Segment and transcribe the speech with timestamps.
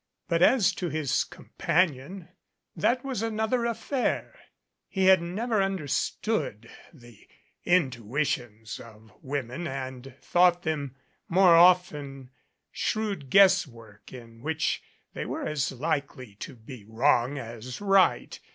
[0.27, 2.29] But as to his companion
[2.75, 4.33] that was another affair.
[4.87, 7.27] He had never understood the
[7.65, 10.95] intuitions of women and thought them
[11.29, 12.31] more often
[12.71, 14.81] shrewd guess work in which
[15.13, 18.39] they were as likely to be wrong as right.